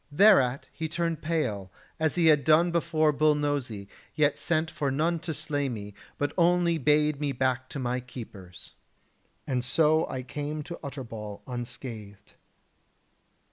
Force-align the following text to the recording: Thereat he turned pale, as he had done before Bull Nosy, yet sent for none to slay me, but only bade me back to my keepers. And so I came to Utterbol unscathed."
Thereat 0.11 0.67
he 0.73 0.87
turned 0.89 1.21
pale, 1.21 1.71
as 1.99 2.15
he 2.15 2.25
had 2.25 2.43
done 2.43 2.71
before 2.71 3.11
Bull 3.11 3.35
Nosy, 3.35 3.87
yet 4.15 4.35
sent 4.35 4.71
for 4.71 4.89
none 4.89 5.19
to 5.19 5.31
slay 5.31 5.69
me, 5.69 5.93
but 6.17 6.33
only 6.39 6.79
bade 6.79 7.19
me 7.21 7.33
back 7.33 7.69
to 7.69 7.77
my 7.77 7.99
keepers. 7.99 8.71
And 9.45 9.63
so 9.63 10.09
I 10.09 10.23
came 10.23 10.63
to 10.63 10.79
Utterbol 10.83 11.43
unscathed." 11.45 12.33